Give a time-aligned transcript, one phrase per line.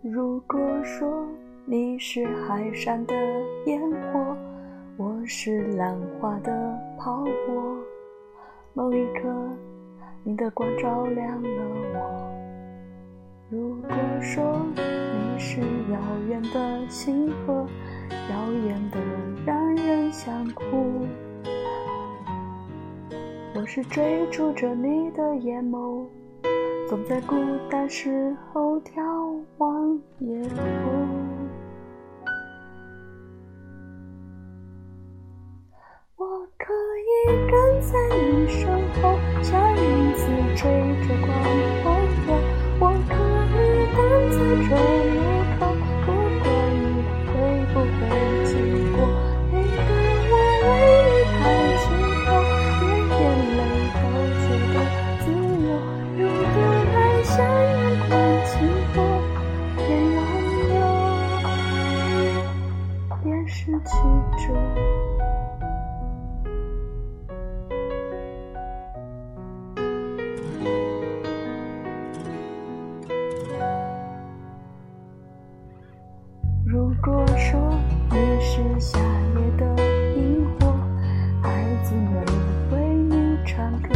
[0.00, 1.26] 如果说
[1.64, 3.16] 你是海上的
[3.66, 4.36] 烟火，
[4.96, 7.76] 我是浪花的泡沫。
[8.74, 9.28] 某一刻，
[10.22, 11.48] 你的光照亮了
[11.94, 12.32] 我。
[13.50, 17.66] 如果说你是遥远的星河，
[18.30, 19.00] 遥远的
[19.44, 21.08] 让人想哭。
[23.52, 26.06] 我是追逐着你的眼眸，
[26.88, 27.36] 总在孤
[27.70, 28.94] 单时候眺
[29.58, 31.27] 望夜空。
[63.84, 63.92] 失
[64.38, 64.54] 去者。
[76.64, 77.58] 如果说
[78.10, 79.64] 你是夏夜的
[80.16, 80.74] 萤火，
[81.42, 82.24] 孩子们
[82.72, 83.88] 为你唱歌，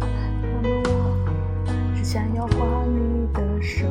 [0.00, 0.90] 那么我
[1.94, 3.86] 只想要画你的手。